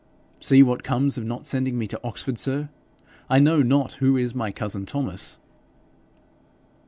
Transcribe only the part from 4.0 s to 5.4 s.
who is my cousin Thomas.'